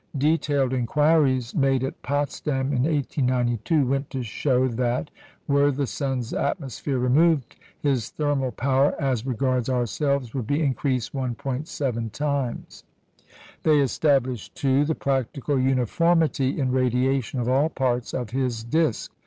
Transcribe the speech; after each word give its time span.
Detailed 0.17 0.73
inquiries 0.73 1.53
made 1.53 1.83
at 1.83 2.01
Potsdam 2.01 2.73
in 2.73 2.85
1892 2.85 3.85
went 3.85 4.09
to 4.09 4.23
show 4.23 4.67
that, 4.67 5.11
were 5.47 5.69
the 5.71 5.85
sun's 5.85 6.33
atmosphere 6.33 6.97
removed, 6.97 7.55
his 7.79 8.09
thermal 8.09 8.51
power, 8.51 8.95
as 8.99 9.27
regards 9.27 9.69
ourselves, 9.69 10.33
would 10.33 10.47
be 10.47 10.63
increased 10.63 11.13
1·7 11.13 12.11
times. 12.11 12.83
They 13.61 13.79
established, 13.79 14.55
too, 14.55 14.85
the 14.85 14.95
practical 14.95 15.59
uniformity 15.59 16.59
in 16.59 16.71
radiation 16.71 17.39
of 17.39 17.47
all 17.47 17.69
parts 17.69 18.11
of 18.11 18.31
his 18.31 18.63
disc. 18.63 19.11